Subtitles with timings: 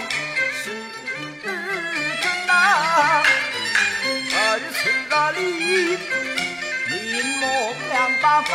[0.00, 0.66] 是心
[1.42, 1.46] 真
[2.46, 2.52] 呐，
[4.34, 4.36] 恩
[4.72, 4.76] 赐
[5.08, 5.40] 的你，
[6.90, 6.94] 明
[7.38, 7.42] 目
[7.90, 8.52] 两把翻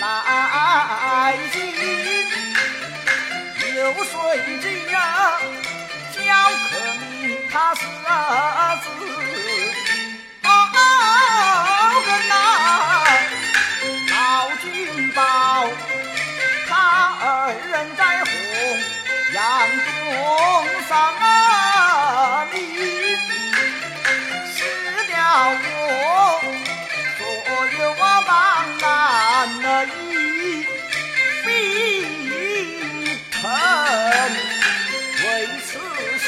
[0.00, 0.04] 来
[1.52, 1.56] 进，
[3.74, 4.12] 流水
[4.60, 4.64] 进、
[20.92, 22.60] 中上啊命，
[24.54, 24.58] 失
[25.06, 25.16] 掉
[25.64, 25.66] 我
[27.16, 27.20] 所
[27.78, 28.30] 有啊帮
[28.78, 30.66] 难一
[31.42, 31.46] 非
[33.30, 33.40] 疼，
[35.24, 35.24] 为
[35.64, 35.70] 此
[36.18, 36.24] 事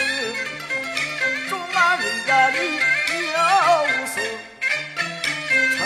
[1.51, 2.57] 众儿人
[3.33, 3.37] 有
[4.07, 4.17] 死。
[5.77, 5.79] 成